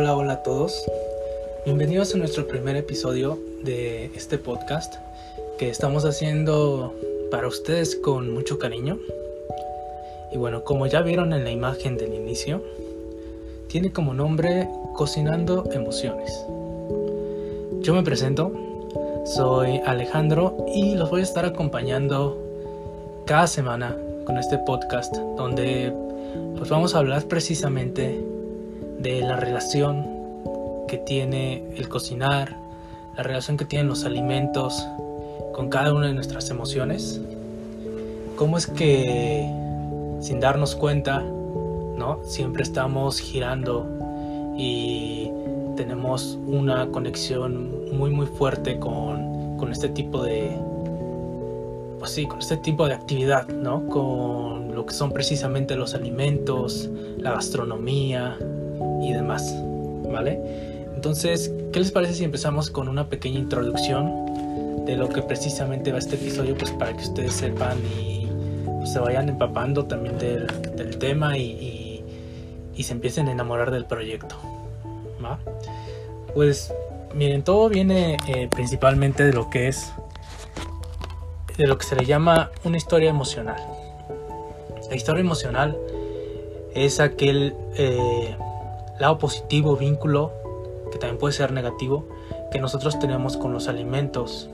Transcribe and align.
Hola, 0.00 0.14
hola 0.14 0.32
a 0.34 0.42
todos. 0.44 0.84
Bienvenidos 1.64 2.14
a 2.14 2.18
nuestro 2.18 2.46
primer 2.46 2.76
episodio 2.76 3.36
de 3.64 4.12
este 4.14 4.38
podcast 4.38 4.94
que 5.58 5.70
estamos 5.70 6.04
haciendo 6.04 6.94
para 7.32 7.48
ustedes 7.48 7.96
con 7.96 8.32
mucho 8.32 8.60
cariño. 8.60 9.00
Y 10.30 10.36
bueno, 10.38 10.62
como 10.62 10.86
ya 10.86 11.02
vieron 11.02 11.32
en 11.32 11.42
la 11.42 11.50
imagen 11.50 11.96
del 11.96 12.14
inicio, 12.14 12.62
tiene 13.66 13.90
como 13.90 14.14
nombre 14.14 14.68
Cocinando 14.94 15.68
Emociones. 15.72 16.30
Yo 17.80 17.92
me 17.92 18.04
presento, 18.04 18.52
soy 19.24 19.80
Alejandro 19.84 20.64
y 20.72 20.94
los 20.94 21.10
voy 21.10 21.22
a 21.22 21.24
estar 21.24 21.44
acompañando 21.44 22.38
cada 23.26 23.48
semana 23.48 23.96
con 24.24 24.38
este 24.38 24.58
podcast 24.58 25.12
donde 25.36 25.92
pues 26.56 26.70
vamos 26.70 26.94
a 26.94 26.98
hablar 26.98 27.24
precisamente 27.24 28.37
de 28.98 29.20
la 29.20 29.36
relación 29.36 30.06
que 30.88 30.98
tiene 30.98 31.64
el 31.76 31.88
cocinar, 31.88 32.56
la 33.16 33.22
relación 33.22 33.56
que 33.56 33.64
tienen 33.64 33.88
los 33.88 34.04
alimentos 34.04 34.86
con 35.52 35.68
cada 35.68 35.92
una 35.92 36.06
de 36.06 36.14
nuestras 36.14 36.50
emociones. 36.50 37.20
Cómo 38.36 38.58
es 38.58 38.66
que 38.66 39.48
sin 40.20 40.40
darnos 40.40 40.74
cuenta, 40.74 41.20
¿no? 41.20 42.20
Siempre 42.24 42.62
estamos 42.62 43.20
girando 43.20 43.86
y 44.56 45.30
tenemos 45.76 46.38
una 46.46 46.88
conexión 46.88 47.96
muy 47.96 48.10
muy 48.10 48.26
fuerte 48.26 48.78
con, 48.78 49.56
con 49.56 49.70
este 49.70 49.88
tipo 49.88 50.22
de 50.22 50.56
pues 51.98 52.12
sí, 52.12 52.26
con 52.26 52.38
este 52.38 52.56
tipo 52.56 52.86
de 52.86 52.94
actividad, 52.94 53.48
¿no? 53.48 53.86
Con 53.86 54.74
lo 54.74 54.86
que 54.86 54.94
son 54.94 55.12
precisamente 55.12 55.74
los 55.74 55.94
alimentos, 55.94 56.88
la 57.18 57.32
gastronomía, 57.32 58.38
y 59.02 59.12
demás, 59.12 59.54
¿vale? 60.10 60.40
Entonces, 60.94 61.52
¿qué 61.72 61.80
les 61.80 61.92
parece 61.92 62.14
si 62.14 62.24
empezamos 62.24 62.70
con 62.70 62.88
una 62.88 63.08
pequeña 63.08 63.38
introducción 63.38 64.28
de 64.84 64.96
lo 64.96 65.08
que 65.10 65.20
precisamente 65.20 65.92
va 65.92 65.98
este 65.98 66.16
episodio, 66.16 66.56
pues 66.56 66.70
para 66.72 66.94
que 66.96 67.02
ustedes 67.02 67.34
sepan 67.34 67.76
y 68.00 68.26
pues, 68.64 68.90
se 68.90 68.98
vayan 68.98 69.28
empapando 69.28 69.84
también 69.84 70.18
del, 70.18 70.48
tema 70.98 71.36
y, 71.36 72.02
y, 72.74 72.82
se 72.82 72.94
empiecen 72.94 73.28
a 73.28 73.32
enamorar 73.32 73.70
del 73.70 73.84
proyecto, 73.84 74.36
¿va? 75.22 75.38
Pues 76.34 76.72
miren, 77.14 77.42
todo 77.42 77.68
viene 77.68 78.16
eh, 78.26 78.48
principalmente 78.50 79.24
de 79.24 79.32
lo 79.34 79.50
que 79.50 79.68
es, 79.68 79.92
de 81.58 81.66
lo 81.66 81.76
que 81.76 81.84
se 81.84 81.94
le 81.94 82.06
llama 82.06 82.50
una 82.64 82.78
historia 82.78 83.10
emocional. 83.10 83.60
La 84.88 84.96
historia 84.96 85.20
emocional 85.20 85.76
es 86.74 86.98
aquel... 86.98 87.54
Eh, 87.76 88.34
lado 89.00 89.18
positivo, 89.18 89.76
vínculo, 89.76 90.32
que 90.90 90.98
también 90.98 91.18
puede 91.18 91.32
ser 91.34 91.52
negativo, 91.52 92.06
que 92.50 92.58
nosotros 92.58 92.98
tenemos 92.98 93.36
con 93.36 93.52
los 93.52 93.68
alimentos 93.68 94.50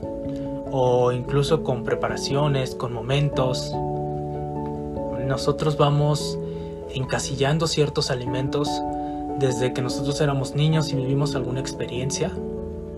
o 0.71 1.11
incluso 1.11 1.63
con 1.63 1.83
preparaciones, 1.83 2.75
con 2.75 2.93
momentos. 2.93 3.73
Nosotros 5.25 5.77
vamos 5.77 6.37
encasillando 6.93 7.67
ciertos 7.67 8.11
alimentos 8.11 8.69
desde 9.39 9.73
que 9.73 9.81
nosotros 9.81 10.19
éramos 10.21 10.55
niños 10.55 10.91
y 10.91 10.95
vivimos 10.95 11.35
alguna 11.35 11.59
experiencia, 11.59 12.31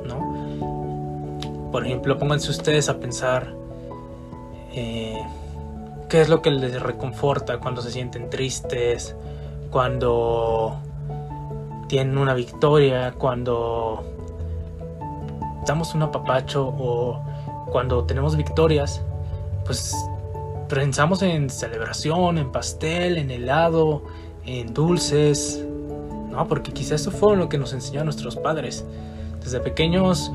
¿no? 0.06 1.72
Por 1.72 1.86
ejemplo, 1.86 2.18
pónganse 2.18 2.52
ustedes 2.52 2.90
a 2.90 3.00
pensar 3.00 3.54
eh, 4.74 5.18
qué 6.10 6.22
es 6.22 6.30
lo 6.30 6.42
que 6.42 6.52
les 6.52 6.82
reconforta 6.82 7.60
cuando 7.60 7.82
se 7.82 7.92
sienten 7.92 8.30
tristes, 8.30 9.16
cuando 9.72 10.80
tienen 11.88 12.18
una 12.18 12.34
victoria, 12.34 13.14
cuando 13.18 14.04
damos 15.66 15.94
un 15.96 16.04
apapacho 16.04 16.68
o 16.68 17.22
cuando 17.72 18.04
tenemos 18.06 18.36
victorias, 18.36 19.02
pues 19.66 19.96
pensamos 20.70 21.22
en 21.22 21.50
celebración, 21.50 22.38
en 22.38 22.52
pastel, 22.52 23.18
en 23.18 23.32
helado, 23.32 24.04
en 24.46 24.74
dulces, 24.74 25.66
¿no? 26.30 26.48
Porque 26.48 26.72
quizás 26.72 27.02
eso 27.02 27.12
fue 27.12 27.36
lo 27.36 27.50
que 27.50 27.58
nos 27.58 27.74
enseñaron 27.74 28.06
nuestros 28.06 28.36
padres. 28.38 28.86
Desde 29.44 29.60
pequeños, 29.60 30.32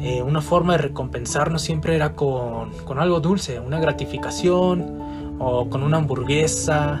eh, 0.00 0.22
una 0.22 0.40
forma 0.40 0.72
de 0.72 0.78
recompensarnos 0.78 1.62
siempre 1.62 1.94
era 1.94 2.14
con, 2.14 2.70
con, 2.84 2.98
algo 2.98 3.20
dulce, 3.20 3.60
una 3.60 3.78
gratificación 3.80 5.36
o 5.38 5.68
con 5.68 5.82
una 5.82 5.98
hamburguesa, 5.98 7.00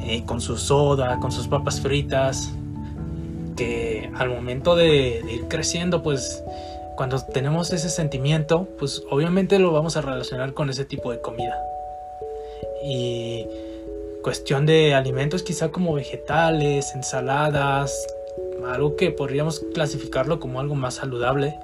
eh, 0.00 0.24
con 0.24 0.40
su 0.40 0.56
soda, 0.56 1.18
con 1.18 1.30
sus 1.32 1.48
papas 1.48 1.80
fritas 1.80 2.54
al 4.14 4.28
momento 4.28 4.76
de, 4.76 5.20
ir 5.28 5.48
creciendo, 5.48 6.02
pues 6.02 6.42
cuando 6.96 7.20
tenemos 7.20 7.72
ese 7.72 7.88
sentimiento, 7.88 8.68
pues 8.78 9.02
obviamente 9.10 9.58
lo 9.58 9.72
vamos 9.72 9.96
a 9.96 10.02
relacionar 10.02 10.54
con 10.54 10.70
ese 10.70 10.84
tipo 10.84 11.10
de 11.10 11.20
comida. 11.20 11.56
Y 12.84 13.46
cuestión 14.22 14.66
de 14.66 14.94
alimentos 14.94 15.42
quizá 15.42 15.70
como 15.70 15.94
vegetales, 15.94 16.94
ensaladas, 16.94 18.06
algo 18.66 18.96
que 18.96 19.10
podríamos 19.10 19.60
clasificarlo 19.74 20.38
como 20.38 20.60
algo 20.60 20.74
más 20.74 20.94
saludable. 20.94 21.58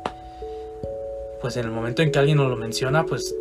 Pues 1.41 1.56
en 1.56 1.66
el 1.66 1.70
momento 1.70 2.03
en 2.03 2.10
que 2.10 2.19
alguien 2.19 2.38
nos 2.38 2.50
lo 2.50 2.56
menciona, 2.56 3.06
pues 3.06 3.34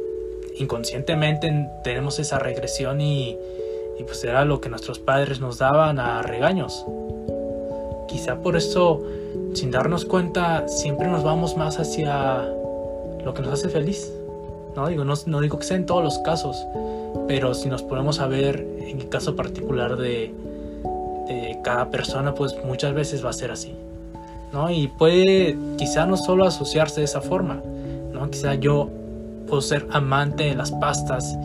inconscientemente 0.59 1.51
tenemos 1.83 2.19
esa 2.19 2.39
regresión 2.39 3.01
y, 3.01 3.37
y 3.97 4.03
pues 4.03 4.23
era 4.23 4.45
lo 4.45 4.61
que 4.61 4.69
nuestros 4.69 4.99
padres 4.99 5.39
nos 5.39 5.57
daban 5.57 5.99
a 5.99 6.21
regaños. 6.21 6.85
Quizá 8.07 8.35
por 8.41 8.55
eso, 8.55 9.03
sin 9.53 9.71
darnos 9.71 10.05
cuenta, 10.05 10.67
siempre 10.67 11.07
nos 11.07 11.23
vamos 11.23 11.57
más 11.57 11.79
hacia 11.79 12.47
lo 13.23 13.33
que 13.33 13.41
nos 13.41 13.53
hace 13.53 13.69
feliz. 13.69 14.11
No 14.75 14.87
digo, 14.87 15.03
no, 15.03 15.41
digo 15.41 15.57
que 15.59 15.65
sea 15.65 15.77
en 15.77 15.85
todos 15.85 16.03
los 16.03 16.19
casos, 16.19 16.65
pero 17.27 17.53
si 17.53 17.67
nos 17.67 17.83
ponemos 17.83 18.19
a 18.19 18.27
ver 18.27 18.65
en 18.79 19.01
el 19.01 19.09
caso 19.09 19.35
particular 19.35 19.97
de, 19.97 20.33
cada 21.63 21.89
persona, 21.89 22.33
pues 22.33 22.55
muchas 22.63 22.93
veces 22.93 23.25
va 23.25 23.31
a 23.31 23.33
ser 23.33 23.51
así. 23.51 23.75
¿no? 24.53 24.69
Y 24.69 24.87
puede 24.87 25.57
quizá 25.77 26.05
no 26.05 26.15
solo 26.15 26.45
asociarse 26.45 27.01
de 27.01 27.05
esa 27.05 27.19
forma, 27.19 27.61
¿no? 28.13 28.29
Quizá 28.29 28.53
yo 28.53 28.89
puedo 29.47 29.61
ser 29.61 29.85
amante 29.91 30.45
de 30.45 30.55
las 30.55 30.71
pastas 30.71 31.37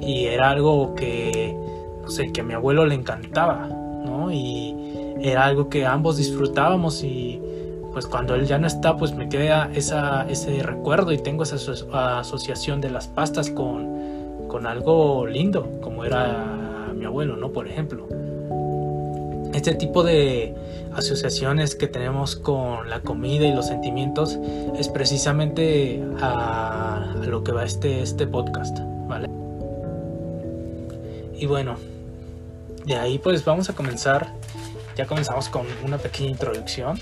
y 0.00 0.26
era 0.26 0.50
algo 0.50 0.94
que, 0.94 1.56
no 2.02 2.10
sé, 2.10 2.30
que 2.32 2.42
a 2.42 2.44
mi 2.44 2.54
abuelo 2.54 2.86
le 2.86 2.94
encantaba, 2.94 3.66
¿no? 3.66 4.30
Era 5.24 5.46
algo 5.46 5.70
que 5.70 5.86
ambos 5.86 6.18
disfrutábamos 6.18 7.02
y 7.02 7.40
pues 7.94 8.06
cuando 8.06 8.34
él 8.34 8.46
ya 8.46 8.58
no 8.58 8.66
está 8.66 8.96
pues 8.96 9.14
me 9.14 9.28
queda 9.28 9.70
ese 9.74 10.62
recuerdo 10.62 11.12
y 11.12 11.18
tengo 11.18 11.44
esa 11.44 11.56
asociación 12.18 12.82
de 12.82 12.90
las 12.90 13.08
pastas 13.08 13.48
con, 13.48 14.46
con 14.48 14.66
algo 14.66 15.26
lindo 15.26 15.80
como 15.80 16.04
era 16.04 16.92
mi 16.94 17.06
abuelo, 17.06 17.36
¿no? 17.36 17.50
Por 17.52 17.66
ejemplo. 17.66 18.06
Este 19.54 19.74
tipo 19.74 20.02
de 20.02 20.54
asociaciones 20.94 21.74
que 21.74 21.86
tenemos 21.86 22.36
con 22.36 22.90
la 22.90 23.00
comida 23.00 23.46
y 23.46 23.54
los 23.54 23.68
sentimientos 23.68 24.38
es 24.76 24.88
precisamente 24.88 26.02
a, 26.20 27.12
a 27.12 27.26
lo 27.26 27.44
que 27.44 27.52
va 27.52 27.64
este, 27.64 28.02
este 28.02 28.26
podcast, 28.26 28.78
¿vale? 29.08 29.28
Y 31.34 31.46
bueno, 31.46 31.76
de 32.84 32.96
ahí 32.96 33.18
pues 33.18 33.44
vamos 33.44 33.70
a 33.70 33.74
comenzar 33.74 34.43
ya 34.96 35.06
comenzamos 35.06 35.48
con 35.48 35.66
una 35.84 35.98
pequeña 35.98 36.30
introducción. 36.30 36.98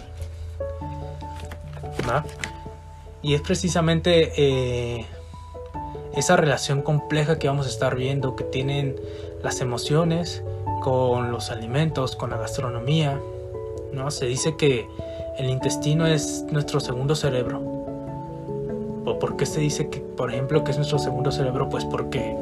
Y 3.23 3.35
es 3.35 3.41
precisamente 3.41 4.33
eh, 4.37 5.07
esa 6.15 6.37
relación 6.37 6.83
compleja 6.83 7.39
que 7.39 7.49
vamos 7.49 7.67
a 7.67 7.71
estar 7.71 7.95
viendo 7.95 8.37
que 8.37 8.45
tienen 8.45 8.97
las 9.43 9.61
emociones 9.61 10.43
con 10.83 11.31
los 11.31 11.51
alimentos, 11.51 12.17
con 12.17 12.31
la 12.31 12.37
gastronomía. 12.37 13.21
¿no? 13.93 14.11
Se 14.11 14.27
dice 14.27 14.57
que 14.57 14.87
el 15.39 15.49
intestino 15.49 16.07
es 16.07 16.45
nuestro 16.51 16.81
segundo 16.81 17.15
cerebro. 17.15 17.61
¿O 19.05 19.19
por 19.19 19.37
qué 19.37 19.47
se 19.47 19.61
dice 19.61 19.89
que, 19.89 20.01
por 20.01 20.33
ejemplo, 20.33 20.65
que 20.65 20.73
es 20.73 20.77
nuestro 20.77 20.99
segundo 20.99 21.33
cerebro? 21.33 21.69
Pues 21.69 21.85
porque 21.85 22.37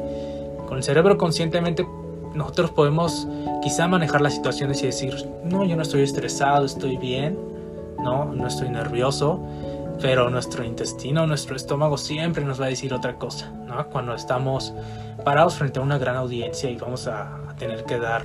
con 0.67 0.77
el 0.77 0.83
cerebro 0.83 1.17
conscientemente 1.17 1.85
nosotros 2.33 2.71
podemos 2.71 3.27
quizá 3.61 3.87
manejar 3.87 4.21
las 4.21 4.33
situaciones 4.33 4.81
y 4.83 4.87
decir, 4.87 5.15
no, 5.43 5.65
yo 5.65 5.75
no 5.75 5.81
estoy 5.81 6.03
estresado, 6.03 6.65
estoy 6.65 6.97
bien, 6.97 7.37
no, 7.99 8.25
no 8.25 8.47
estoy 8.47 8.69
nervioso, 8.69 9.39
pero 10.01 10.29
nuestro 10.29 10.63
intestino, 10.63 11.27
nuestro 11.27 11.55
estómago 11.55 11.97
siempre 11.97 12.43
nos 12.43 12.59
va 12.59 12.65
a 12.65 12.69
decir 12.69 12.93
otra 12.93 13.15
cosa, 13.15 13.51
¿no? 13.67 13.87
Cuando 13.87 14.15
estamos 14.15 14.73
parados 15.23 15.55
frente 15.55 15.79
a 15.79 15.83
una 15.83 15.97
gran 15.97 16.15
audiencia 16.15 16.69
y 16.69 16.75
vamos 16.75 17.07
a, 17.07 17.37
tener 17.59 17.85
que 17.85 17.99
dar 17.99 18.23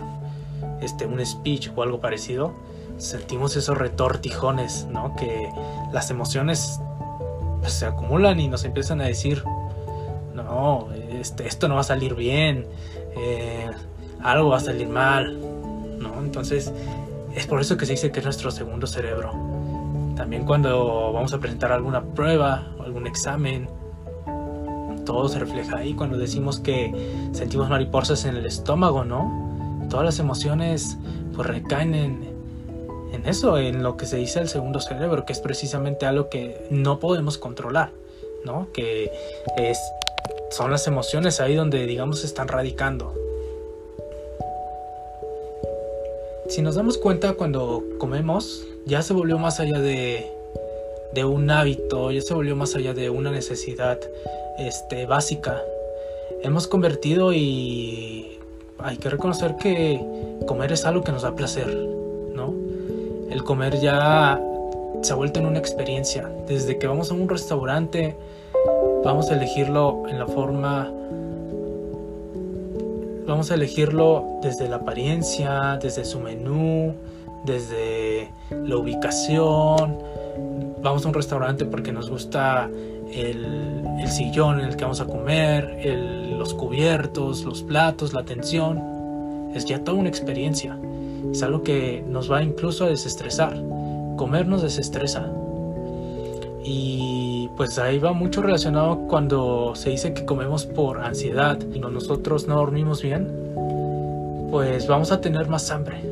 este, 0.80 1.04
un 1.04 1.24
speech 1.24 1.70
o 1.76 1.82
algo 1.82 2.00
parecido, 2.00 2.54
sentimos 2.96 3.54
esos 3.54 3.76
retortijones, 3.76 4.86
¿no? 4.90 5.14
Que 5.14 5.50
las 5.92 6.10
emociones 6.10 6.80
se 7.66 7.84
acumulan 7.84 8.40
y 8.40 8.48
nos 8.48 8.64
empiezan 8.64 9.02
a 9.02 9.04
decir, 9.04 9.44
no, 10.34 10.88
este, 11.20 11.46
esto 11.46 11.68
no 11.68 11.74
va 11.74 11.82
a 11.82 11.84
salir 11.84 12.14
bien, 12.14 12.66
eh, 13.14 13.70
algo 14.26 14.50
va 14.50 14.56
a 14.56 14.60
salir 14.60 14.88
mal, 14.88 15.38
¿no? 15.98 16.20
Entonces, 16.20 16.72
Es 17.34 17.46
por 17.46 17.60
eso 17.60 17.76
que 17.76 17.84
se 17.84 17.92
dice 17.92 18.10
que 18.10 18.20
es 18.20 18.24
nuestro 18.24 18.50
segundo 18.50 18.86
cerebro. 18.86 19.30
También 20.16 20.46
cuando 20.46 21.12
vamos 21.12 21.34
a 21.34 21.38
presentar 21.38 21.70
alguna 21.70 22.02
prueba, 22.02 22.72
algún 22.82 23.06
examen, 23.06 23.68
todo 25.04 25.28
se 25.28 25.38
refleja 25.38 25.76
ahí. 25.76 25.92
Cuando 25.92 26.16
decimos 26.16 26.60
que 26.60 26.90
sentimos 27.32 27.68
mariposas 27.68 28.24
en 28.24 28.36
el 28.36 28.46
estómago, 28.46 29.04
¿no? 29.04 29.86
Todas 29.90 30.06
las 30.06 30.18
emociones 30.18 30.96
pues 31.34 31.46
recaen 31.46 31.94
en, 31.94 32.36
en 33.12 33.26
eso, 33.26 33.58
en 33.58 33.82
lo 33.82 33.98
que 33.98 34.06
se 34.06 34.16
dice 34.16 34.40
el 34.40 34.48
segundo 34.48 34.80
cerebro, 34.80 35.26
que 35.26 35.34
es 35.34 35.40
precisamente 35.40 36.06
algo 36.06 36.30
que 36.30 36.66
no 36.70 36.98
podemos 37.00 37.36
controlar, 37.36 37.92
¿no? 38.46 38.68
Que 38.72 39.12
es, 39.58 39.78
son 40.50 40.70
las 40.70 40.86
emociones 40.86 41.38
ahí 41.38 41.54
donde, 41.54 41.84
digamos, 41.84 42.24
están 42.24 42.48
radicando. 42.48 43.12
Si 46.56 46.62
nos 46.62 46.76
damos 46.76 46.96
cuenta 46.96 47.34
cuando 47.34 47.84
comemos, 47.98 48.66
ya 48.86 49.02
se 49.02 49.12
volvió 49.12 49.38
más 49.38 49.60
allá 49.60 49.78
de, 49.78 50.32
de 51.12 51.22
un 51.22 51.50
hábito, 51.50 52.10
ya 52.10 52.22
se 52.22 52.32
volvió 52.32 52.56
más 52.56 52.74
allá 52.74 52.94
de 52.94 53.10
una 53.10 53.30
necesidad 53.30 54.00
este, 54.58 55.04
básica. 55.04 55.60
Hemos 56.42 56.66
convertido 56.66 57.34
y 57.34 58.38
hay 58.78 58.96
que 58.96 59.10
reconocer 59.10 59.56
que 59.56 60.00
comer 60.46 60.72
es 60.72 60.86
algo 60.86 61.04
que 61.04 61.12
nos 61.12 61.24
da 61.24 61.34
placer, 61.34 61.66
¿no? 61.66 62.54
El 63.28 63.44
comer 63.44 63.78
ya 63.78 64.40
se 65.02 65.12
ha 65.12 65.14
vuelto 65.14 65.40
en 65.40 65.44
una 65.48 65.58
experiencia. 65.58 66.26
Desde 66.48 66.78
que 66.78 66.86
vamos 66.86 67.10
a 67.10 67.14
un 67.16 67.28
restaurante, 67.28 68.16
vamos 69.04 69.30
a 69.30 69.34
elegirlo 69.34 70.04
en 70.08 70.18
la 70.18 70.26
forma 70.26 70.90
Vamos 73.26 73.50
a 73.50 73.54
elegirlo 73.54 74.38
desde 74.40 74.68
la 74.68 74.76
apariencia, 74.76 75.78
desde 75.82 76.04
su 76.04 76.20
menú, 76.20 76.94
desde 77.44 78.30
la 78.50 78.76
ubicación. 78.76 79.98
Vamos 80.80 81.04
a 81.04 81.08
un 81.08 81.14
restaurante 81.14 81.64
porque 81.64 81.90
nos 81.90 82.08
gusta 82.08 82.70
el, 83.12 83.82
sillón 84.06 84.60
en 84.60 84.66
el 84.66 84.76
que 84.76 84.84
vamos 84.84 85.00
a 85.00 85.06
comer, 85.06 85.82
los 86.38 86.54
cubiertos, 86.54 87.44
los 87.44 87.64
platos, 87.64 88.12
la 88.12 88.20
atención. 88.20 89.50
Es 89.54 89.64
ya 89.64 89.82
toda 89.82 89.98
una 89.98 90.08
experiencia. 90.08 90.78
Es 91.32 91.42
algo 91.42 91.64
que 91.64 92.04
nos 92.06 92.30
va 92.30 92.44
incluso 92.44 92.84
a 92.84 92.88
desestresar. 92.88 93.60
Comer 94.16 94.46
nos 94.46 94.62
desestresa. 94.62 95.28
Y 96.64 97.35
pues 97.56 97.78
ahí 97.78 97.98
va 97.98 98.12
mucho 98.12 98.42
relacionado 98.42 99.06
cuando 99.08 99.72
se 99.74 99.90
dice 99.90 100.12
que 100.12 100.24
comemos 100.24 100.66
por 100.66 101.00
ansiedad 101.00 101.58
y 101.72 101.78
nosotros 101.78 102.46
no 102.46 102.56
dormimos 102.56 103.02
bien, 103.02 103.28
pues 104.50 104.86
vamos 104.86 105.10
a 105.10 105.20
tener 105.20 105.48
más 105.48 105.70
hambre. 105.70 106.02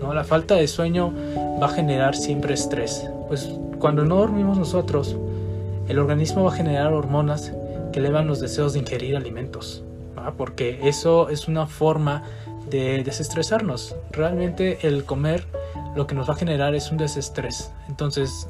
¿no? 0.00 0.12
La 0.12 0.24
falta 0.24 0.56
de 0.56 0.66
sueño 0.66 1.12
va 1.62 1.66
a 1.66 1.70
generar 1.70 2.16
siempre 2.16 2.54
estrés. 2.54 3.08
Pues 3.28 3.50
cuando 3.78 4.04
no 4.04 4.16
dormimos 4.16 4.58
nosotros, 4.58 5.16
el 5.88 5.98
organismo 5.98 6.44
va 6.44 6.52
a 6.52 6.56
generar 6.56 6.92
hormonas 6.92 7.52
que 7.92 8.00
elevan 8.00 8.26
los 8.26 8.40
deseos 8.40 8.72
de 8.72 8.80
ingerir 8.80 9.16
alimentos. 9.16 9.84
Porque 10.36 10.80
eso 10.84 11.28
es 11.28 11.48
una 11.48 11.66
forma 11.66 12.22
de 12.70 13.02
desestresarnos. 13.02 13.94
Realmente 14.12 14.78
el 14.82 15.04
comer 15.04 15.44
lo 15.96 16.06
que 16.06 16.14
nos 16.14 16.28
va 16.28 16.34
a 16.34 16.36
generar 16.36 16.74
es 16.74 16.90
un 16.90 16.98
desestrés. 16.98 17.72
Entonces 17.88 18.48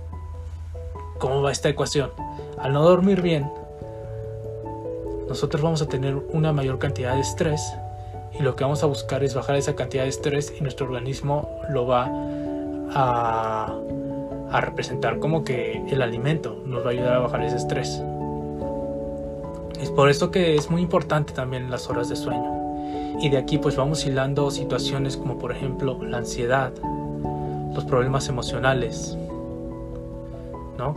¿Cómo 1.23 1.41
va 1.41 1.53
esta 1.53 1.69
ecuación? 1.69 2.11
Al 2.59 2.73
no 2.73 2.83
dormir 2.83 3.23
bien, 3.23 3.49
nosotros 5.29 5.63
vamos 5.63 5.81
a 5.81 5.87
tener 5.87 6.17
una 6.17 6.53
mayor 6.53 6.81
cantidad 6.81 7.15
de 7.15 7.21
estrés 7.21 7.63
y 8.37 8.43
lo 8.43 8.57
que 8.57 8.65
vamos 8.65 8.83
a 8.83 8.87
buscar 8.87 9.23
es 9.23 9.33
bajar 9.33 9.55
esa 9.55 9.77
cantidad 9.77 10.03
de 10.03 10.09
estrés 10.09 10.53
y 10.59 10.63
nuestro 10.63 10.87
organismo 10.87 11.49
lo 11.71 11.87
va 11.87 12.11
a, 12.93 13.73
representar 14.61 15.21
como 15.21 15.45
que 15.45 15.85
el 15.89 16.03
alimento 16.03 16.61
nos 16.67 16.85
va 16.85 16.89
a 16.89 16.91
ayudar 16.91 17.15
a 17.15 17.19
bajar 17.21 17.45
ese 17.45 17.57
estrés. 17.57 18.03
Es 19.81 19.93
por 19.93 20.11
eso 20.11 20.33
que 20.33 20.57
es 20.57 20.73
muy 20.73 20.83
importante 20.83 21.33
también 21.33 21.71
las 21.71 21.89
horas 21.89 22.09
de 22.09 22.17
sueño. 22.17 22.51
Y 23.21 23.29
de 23.29 23.39
aquí 23.39 23.59
pues 23.59 23.77
vamos 23.77 24.05
hilando 24.07 24.51
situaciones 24.51 25.17
como 25.17 25.39
por 25.39 25.53
ejemplo 25.53 26.03
la 26.03 26.19
ansiedad, 26.19 26.73
los 27.73 27.85
problemas 27.85 28.29
emocionales, 28.29 29.17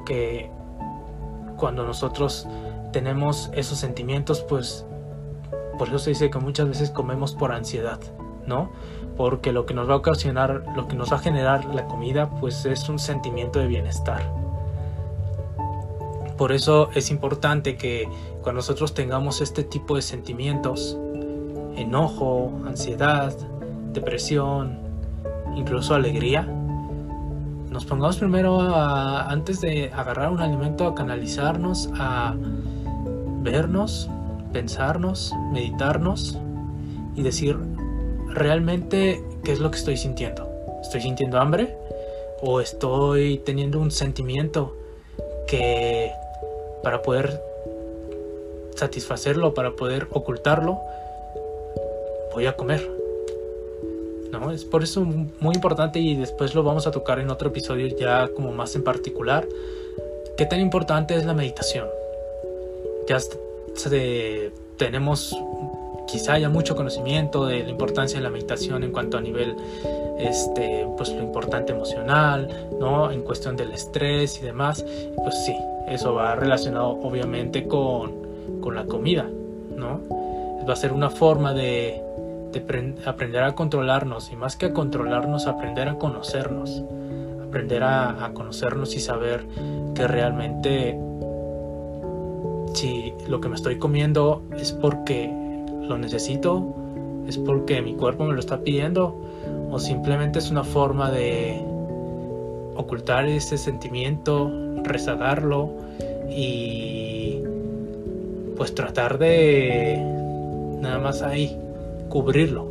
que 0.06 0.50
cuando 1.58 1.86
nosotros 1.86 2.48
tenemos 2.92 3.50
esos 3.54 3.78
sentimientos, 3.78 4.42
pues 4.42 4.86
por 5.78 5.90
eso 5.90 6.00
se 6.00 6.12
dice 6.12 6.30
que 6.30 6.40
muchas 6.40 6.68
veces 6.68 6.90
comemos 6.90 7.34
por 7.34 7.52
ansiedad, 7.52 8.00
¿no? 8.48 8.72
Porque 9.18 9.52
lo 9.52 9.66
que 9.66 9.74
nos 9.74 9.90
va 9.90 9.94
a 9.94 9.98
ocasionar, 9.98 10.64
lo 10.76 10.88
que 10.88 10.96
nos 10.96 11.12
va 11.12 11.18
a 11.18 11.20
generar 11.20 11.66
la 11.66 11.86
comida, 11.86 12.30
pues 12.30 12.66
es 12.66 12.88
un 12.90 13.00
sentimiento 13.00 13.60
de 13.60 13.68
bienestar. 13.68 14.32
Por 16.38 16.52
eso 16.52 16.90
es 16.94 17.12
importante 17.12 17.78
que 17.78 18.10
cuando 18.42 18.60
nosotros 18.60 18.94
tengamos 18.94 19.40
este 19.40 19.64
tipo 19.64 19.96
de 19.96 20.02
sentimientos, 20.02 20.98
enojo, 21.78 22.52
ansiedad, 22.66 23.34
depresión, 23.94 24.78
incluso 25.56 25.96
alegría, 25.96 26.48
nos 27.76 27.84
pongamos 27.84 28.16
primero 28.16 28.62
antes 28.62 29.60
de 29.60 29.92
agarrar 29.94 30.32
un 30.32 30.40
alimento 30.40 30.88
a 30.88 30.96
canalizarnos, 30.96 31.90
a 32.00 32.34
vernos, 33.42 34.10
pensarnos, 34.54 35.34
meditarnos 35.52 36.38
y 37.18 37.22
decir 37.22 37.58
realmente 38.30 39.22
qué 39.44 39.52
es 39.52 39.60
lo 39.60 39.72
que 39.72 39.78
estoy 39.78 39.98
sintiendo. 39.98 40.50
¿Estoy 40.82 41.02
sintiendo 41.02 41.38
hambre? 41.38 41.78
¿O 42.42 42.62
estoy 42.62 43.40
teniendo 43.40 43.82
un 43.82 43.92
sentimiento 43.92 44.74
que 45.46 46.14
para 46.82 47.02
poder 47.02 47.44
satisfacerlo, 48.78 49.54
para 49.54 49.72
poder 49.72 50.08
ocultarlo, 50.12 50.80
voy 52.34 52.46
a 52.46 52.56
comer? 52.56 53.05
Es 54.54 54.66
por 54.66 54.84
eso 54.84 55.02
muy 55.40 55.56
importante 55.56 56.00
y 56.00 56.16
después 56.16 56.56
lo 56.56 56.64
vamos 56.64 56.88
a 56.88 56.92
tocar 56.92 57.20
en 57.20 57.30
otro 57.30 57.50
episodio 57.50 57.88
ya 57.88 58.28
como 58.36 58.52
más 58.52 58.76
en 58.76 58.84
particular. 58.84 59.48
¿Qué 60.38 60.46
tan 60.46 60.60
importante 60.60 61.16
es 61.16 61.26
la 61.26 61.34
meditación? 61.34 61.88
Ya 63.08 63.18
tenemos 64.78 65.36
quizá 66.08 66.38
ya 66.38 66.50
mucho 66.50 66.76
conocimiento 66.76 67.46
de 67.46 67.64
la 67.64 67.70
importancia 67.70 68.20
de 68.20 68.24
la 68.24 68.30
meditación 68.30 68.84
en 68.84 68.92
cuanto 68.92 69.18
a 69.18 69.22
nivel 69.22 69.56
este 70.20 70.88
pues 70.96 71.10
lo 71.10 71.22
importante 71.22 71.74
emocional 71.74 72.70
no 72.80 73.12
en 73.12 73.22
cuestión 73.24 73.56
del 73.58 73.72
estrés 73.72 74.40
y 74.40 74.46
demás 74.46 74.86
pues 75.16 75.44
sí 75.46 75.56
eso 75.88 76.14
va 76.14 76.36
relacionado 76.36 76.90
obviamente 76.90 77.68
con, 77.68 78.62
con 78.62 78.76
la 78.76 78.86
comida 78.86 79.28
no 79.76 80.00
va 80.68 80.74
a 80.74 80.76
ser 80.76 80.94
una 80.94 81.10
forma 81.10 81.54
de 81.54 82.05
aprender 82.60 83.44
a 83.44 83.56
controlarnos 83.56 84.32
y 84.32 84.36
más 84.36 84.56
que 84.56 84.68
a 84.68 84.74
controlarnos, 84.74 85.48
aprender 85.48 85.88
a 85.90 85.98
conocernos, 85.98 86.84
aprender 87.46 87.84
a, 87.84 88.32
conocernos 88.34 88.96
y 88.96 89.00
saber 89.00 89.46
que 89.94 90.08
realmente 90.08 91.00
si 92.74 93.14
lo 93.28 93.40
que 93.42 93.50
me 93.50 93.56
estoy 93.56 93.78
comiendo 93.78 94.44
es 94.58 94.72
porque 94.72 95.32
lo 95.82 95.98
necesito, 95.98 96.76
es 97.28 97.38
porque 97.38 97.82
mi 97.82 97.96
cuerpo 97.96 98.26
me 98.26 98.34
lo 98.34 98.40
está 98.40 98.60
pidiendo 98.60 99.16
o 99.72 99.80
simplemente 99.80 100.40
es 100.40 100.52
una 100.52 100.64
forma 100.64 101.12
de 101.12 101.62
ocultar 102.76 103.26
ese 103.26 103.58
sentimiento, 103.58 104.52
rezagarlo 104.84 105.72
y 106.30 107.42
pues 108.58 108.76
tratar 108.76 109.18
de 109.18 109.98
nada 110.82 111.00
más 111.00 111.22
ahí 111.22 111.58
cubrirlo 112.10 112.70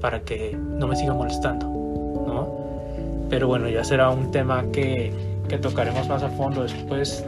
para 0.00 0.20
que 0.20 0.56
no 0.56 0.86
me 0.86 0.96
siga 0.96 1.14
molestando, 1.14 1.66
¿no? 1.66 2.48
Pero 3.30 3.48
bueno, 3.48 3.68
ya 3.68 3.84
será 3.84 4.10
un 4.10 4.30
tema 4.30 4.64
que, 4.72 5.12
que 5.48 5.58
tocaremos 5.58 6.08
más 6.08 6.22
a 6.22 6.28
fondo 6.30 6.62
después, 6.62 7.24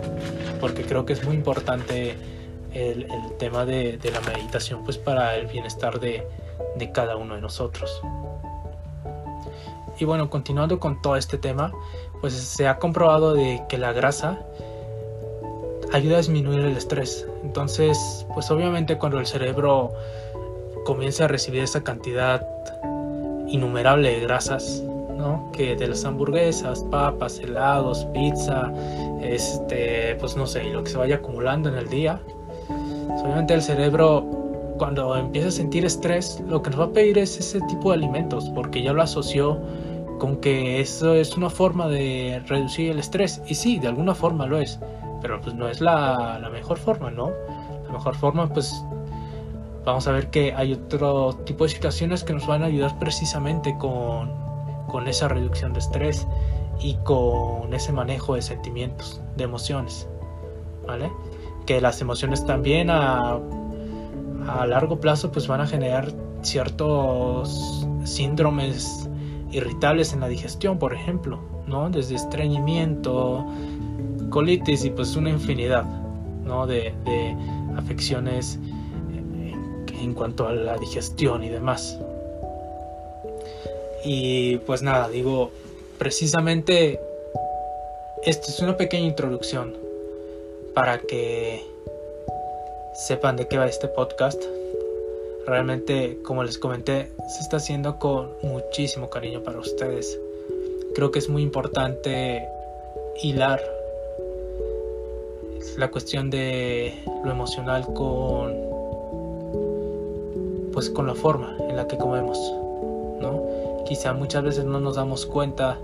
porque 0.61 0.83
creo 0.83 1.07
que 1.07 1.15
es 1.15 1.25
muy 1.25 1.37
importante 1.37 2.15
el, 2.75 3.07
tema 3.39 3.65
de, 3.65 3.97
de, 3.97 4.11
la 4.11 4.21
meditación, 4.21 4.85
pues 4.85 4.99
para 4.99 5.37
el 5.37 5.47
bienestar 5.47 5.99
de, 5.99 6.27
de 6.77 6.93
cada 6.93 7.17
uno 7.17 7.35
de 7.35 7.41
nosotros. 7.41 8.03
Y 9.99 10.05
bueno, 10.05 10.29
continuando 10.29 10.79
con 10.79 11.01
todo 11.01 11.17
este 11.17 11.39
tema, 11.39 11.73
pues 12.21 12.35
se 12.35 12.69
ha 12.69 12.79
comprobado 12.79 13.33
de 13.33 13.63
que 13.69 13.79
la 13.79 13.93
grasa 13.93 14.39
ayuda 15.93 16.17
a 16.17 16.19
disminuir 16.19 16.61
el 16.61 16.77
estrés. 16.77 17.27
Entonces, 17.43 18.27
pues 18.35 18.51
obviamente 18.51 18.99
cuando 18.99 19.19
el 19.19 19.27
cerebro 19.27 19.93
comience 20.87 21.25
a 21.25 21.28
recibir 21.28 21.62
esa 21.62 21.83
cantidad 21.83 22.47
innumerable 23.49 24.09
de 24.09 24.21
grasas, 24.21 24.83
¿no? 25.16 25.50
Que 25.52 25.75
de 25.75 25.88
las 25.88 26.05
hamburguesas, 26.05 26.85
papas, 26.90 27.40
helados, 27.40 28.07
pizza, 28.14 28.73
este, 29.21 30.14
pues 30.21 30.37
no 30.37 30.47
sé, 30.47 30.64
y 30.64 30.73
lo 30.73 30.85
que 30.85 30.90
se 30.90 30.97
vaya 30.97 31.16
acumulando 31.16 31.69
en 31.69 31.75
el 31.75 31.88
día. 31.88 32.21
Pues, 33.09 33.21
obviamente 33.21 33.55
el 33.55 33.62
cerebro 33.62 34.25
cuando 34.78 35.16
empieza 35.16 35.49
a 35.49 35.50
sentir 35.50 35.85
estrés, 35.85 36.40
lo 36.47 36.62
que 36.62 36.71
nos 36.71 36.81
va 36.81 36.85
a 36.85 36.90
pedir 36.90 37.19
es 37.19 37.37
ese 37.38 37.61
tipo 37.62 37.90
de 37.90 37.97
alimentos, 37.97 38.49
porque 38.55 38.83
ya 38.83 38.93
lo 38.93 39.02
asoció 39.02 39.59
con 40.21 40.37
que 40.37 40.81
eso 40.81 41.14
es 41.14 41.37
una 41.37 41.50
forma 41.50 41.88
de 41.88 42.43
reducir 42.47 42.93
el 42.93 43.00
estrés. 43.00 43.43
Y 43.49 43.55
sí, 43.55 43.78
de 43.81 43.88
alguna 43.88 44.14
forma 44.14 44.47
lo 44.47 44.59
es, 44.59 44.78
pero 45.21 45.40
pues 45.40 45.55
no 45.57 45.69
es 45.69 45.81
la, 45.81 46.38
la 46.40 46.49
mejor 46.50 46.78
forma, 46.78 47.11
¿no? 47.11 47.33
La 47.87 47.93
mejor 47.93 48.14
forma, 48.14 48.49
pues 48.49 48.85
vamos 49.87 50.09
a 50.09 50.12
ver 50.12 50.31
que 50.31 50.52
hay 50.52 50.73
otro 50.73 51.33
tipo 51.47 51.64
de 51.64 51.71
situaciones 51.71 52.25
que 52.25 52.33
nos 52.35 52.47
van 52.47 52.64
a 52.64 52.66
ayudar 52.66 52.99
precisamente 52.99 53.78
con, 53.78 54.33
con 54.88 55.07
esa 55.07 55.28
reducción 55.28 55.73
de 55.73 55.78
estrés 55.78 56.26
y 56.81 56.97
con 57.05 57.73
ese 57.73 57.93
manejo 57.93 58.35
de 58.35 58.43
sentimientos, 58.43 59.23
de 59.37 59.45
emociones, 59.45 60.09
¿vale? 60.87 61.11
Que 61.66 61.81
las 61.81 62.00
emociones 62.00 62.45
también 62.45 62.90
a, 62.90 63.38
a 64.49 64.66
largo 64.66 64.99
plazo 65.00 65.31
pues 65.31 65.47
van 65.47 65.61
a 65.61 65.69
generar 65.69 66.12
ciertos 66.43 67.87
síndromes 68.02 69.09
irritables 69.52 70.12
en 70.12 70.21
la 70.21 70.26
digestión, 70.26 70.81
por 70.81 70.95
ejemplo, 70.95 71.38
¿no? 71.69 71.90
Desde 71.90 72.16
estreñimiento, 72.16 73.47
colitis 74.31 74.85
y 74.85 74.90
pues 74.90 75.14
una 75.14 75.31
infinidad, 75.31 75.85
¿no? 76.45 76.66
De, 76.66 76.93
de 77.05 77.37
afecciones 77.76 78.59
en 80.03 80.15
cuanto 80.15 80.47
a 80.47 80.53
la 80.53 80.76
digestión 80.76 81.43
y 81.45 81.49
demás. 81.49 81.99
Y 84.05 84.59
pues 84.59 84.83
nada, 84.83 85.09
digo, 85.09 85.50
precisamente 85.99 87.00
esto 88.25 88.49
es 88.49 88.61
una 88.61 88.76
pequeña 88.76 89.07
introducción 89.07 89.75
para 90.75 90.99
que 90.99 91.61
sepan 92.95 93.37
de 93.37 93.47
qué 93.49 93.59
va 93.59 93.67
este 93.67 93.88
podcast. 93.88 94.43
Realmente, 95.47 96.19
como 96.23 96.43
les 96.43 96.59
comenté, 96.59 97.11
se 97.29 97.41
está 97.41 97.59
haciendo 97.59 97.99
con 97.99 98.33
muchísimo 98.43 99.11
cariño 99.11 99.43
para 99.43 99.59
ustedes. 99.59 100.19
Creo 100.95 101.11
que 101.11 101.19
es 101.19 101.29
muy 101.29 101.43
importante 101.43 102.47
hilar 103.23 103.61
la 105.76 105.91
cuestión 105.91 106.31
de 106.31 106.95
lo 107.25 107.31
emocional 107.31 107.87
con 107.95 108.75
pues 110.76 110.90
con 110.90 111.06
la 111.06 111.14
forma 111.14 111.56
en 111.71 111.75
la 111.75 111.88
que 111.88 111.97
comemos, 111.97 112.52
¿no? 113.18 113.42
Quizá 113.87 114.12
muchas 114.12 114.42
veces 114.42 114.66
no 114.66 114.78
nos 114.78 114.97
damos 114.97 115.25
cuenta 115.25 115.78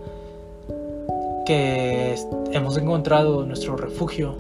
que 1.47 2.15
hemos 2.51 2.77
encontrado 2.77 3.47
nuestro 3.47 3.75
refugio 3.75 4.35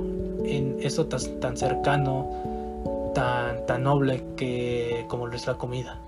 en 0.45 0.77
eso 0.83 1.07
tan, 1.07 1.57
cercano, 1.57 2.29
tan, 3.15 3.65
tan 3.65 3.83
noble 3.83 4.23
que 4.37 5.07
como 5.09 5.27
lo 5.27 5.37
es 5.37 5.47
la 5.47 5.55
comida. 5.55 5.99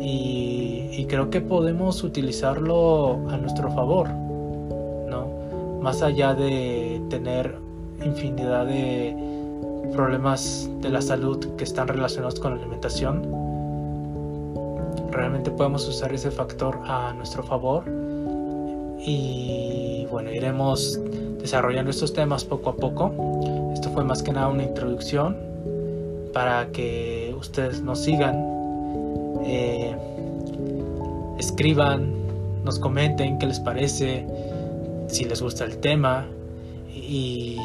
Y, 0.00 1.06
creo 1.08 1.30
que 1.30 1.40
podemos 1.40 2.02
utilizarlo 2.02 3.12
a 3.30 3.36
nuestro 3.36 3.70
favor, 3.70 4.08
¿no? 4.08 5.28
Más 5.80 6.02
allá 6.02 6.34
de 6.34 7.00
tener 7.10 7.54
infinidad 8.04 8.66
de 8.66 9.29
problemas 9.92 10.68
de 10.80 10.88
la 10.90 11.02
salud 11.02 11.56
que 11.56 11.64
están 11.64 11.88
relacionados 11.88 12.38
con 12.40 12.54
la 12.54 12.60
alimentación, 12.60 13.22
realmente 15.10 15.50
podemos 15.50 15.86
usar 15.88 16.12
ese 16.12 16.30
factor 16.30 16.78
a 16.84 17.12
nuestro 17.12 17.42
favor 17.42 17.84
y 18.98 20.06
bueno, 20.10 20.30
iremos 20.30 21.00
desarrollando 21.40 21.90
estos 21.90 22.12
temas 22.12 22.44
poco 22.44 22.70
a 22.70 22.76
poco. 22.76 23.72
Esto 23.72 23.90
fue 23.90 24.04
más 24.04 24.22
que 24.22 24.32
nada 24.32 24.48
una 24.48 24.62
introducción 24.62 25.36
para 26.32 26.70
que 26.72 27.34
ustedes 27.38 27.82
nos 27.82 28.00
sigan, 28.00 28.44
eh, 29.44 29.96
escriban, 31.38 32.12
nos 32.64 32.78
comenten 32.78 33.38
qué 33.38 33.46
les 33.46 33.58
parece, 33.60 34.26
si 35.08 35.24
les 35.24 35.42
gusta 35.42 35.64
el 35.64 35.78
tema 35.78 36.26
y 36.88 37.56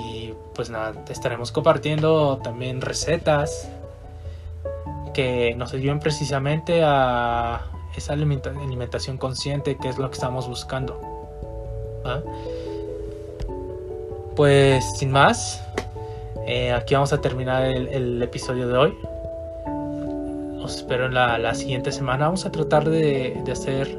pues 0.55 0.69
nada, 0.69 0.93
estaremos 1.09 1.51
compartiendo 1.51 2.37
también 2.37 2.81
recetas 2.81 3.69
que 5.13 5.55
nos 5.55 5.73
ayuden 5.73 5.99
precisamente 5.99 6.81
a 6.83 7.61
esa 7.95 8.13
alimentación 8.13 9.17
consciente 9.17 9.77
que 9.77 9.89
es 9.89 9.97
lo 9.97 10.09
que 10.09 10.15
estamos 10.15 10.47
buscando. 10.47 10.99
Pues 14.35 14.97
sin 14.97 15.11
más, 15.11 15.63
eh, 16.45 16.71
aquí 16.71 16.93
vamos 16.93 17.13
a 17.13 17.21
terminar 17.21 17.63
el, 17.63 18.21
episodio 18.21 18.67
de 18.67 18.77
hoy. 18.77 18.97
Os 20.61 20.75
espero 20.75 21.05
en 21.05 21.13
la, 21.13 21.53
siguiente 21.53 21.91
semana. 21.91 22.25
Vamos 22.25 22.45
a 22.45 22.51
tratar 22.51 22.89
de, 22.89 23.41
hacer 23.49 23.97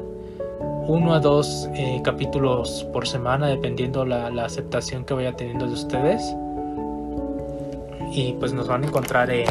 uno 0.87 1.15
a 1.15 1.19
dos 1.19 1.67
eh, 1.73 1.99
capítulos 2.03 2.87
por 2.93 3.07
semana, 3.07 3.47
dependiendo 3.47 4.05
la, 4.05 4.29
la 4.29 4.45
aceptación 4.45 5.03
que 5.03 5.15
vaya 5.15 5.33
teniendo 5.33 5.65
de 5.65 5.73
ustedes. 5.73 6.35
Y 8.17 8.33
pues 8.33 8.53
nos 8.53 8.67
van 8.67 8.83
a 8.83 8.87
encontrar 8.87 9.29
en, 9.29 9.47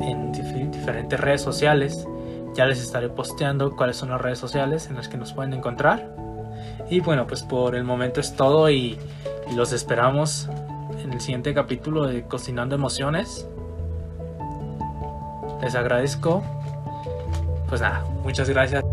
en 0.00 0.32
diferentes 0.32 1.20
redes 1.20 1.40
sociales. 1.42 2.06
Ya 2.54 2.66
les 2.66 2.82
estaré 2.82 3.08
posteando 3.08 3.76
cuáles 3.76 3.96
son 3.96 4.10
las 4.10 4.20
redes 4.20 4.38
sociales 4.38 4.88
en 4.88 4.96
las 4.96 5.08
que 5.08 5.16
nos 5.16 5.32
pueden 5.32 5.52
encontrar. 5.52 6.14
Y 6.90 7.00
bueno, 7.00 7.26
pues 7.26 7.42
por 7.42 7.76
el 7.76 7.84
momento 7.84 8.20
es 8.20 8.34
todo 8.34 8.68
y 8.68 8.98
y 9.50 9.54
los 9.54 9.72
esperamos 9.72 10.48
en 11.02 11.12
el 11.12 11.20
siguiente 11.20 11.52
capítulo 11.52 12.06
de 12.06 12.22
Cocinando 12.22 12.74
Emociones. 12.74 13.48
Les 15.60 15.74
agradezco. 15.74 16.42
Pues 17.68 17.80
nada, 17.80 18.04
muchas 18.22 18.48
gracias. 18.48 18.84